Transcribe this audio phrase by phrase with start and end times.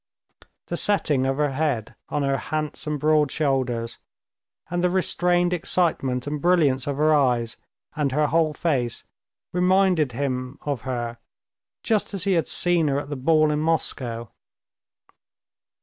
[0.65, 3.99] The setting of her head on her handsome, broad shoulders,
[4.67, 7.55] and the restrained excitement and brilliance of her eyes
[7.95, 9.03] and her whole face
[9.51, 11.19] reminded him of her
[11.83, 14.31] just as he had seen her at the ball in Moscow.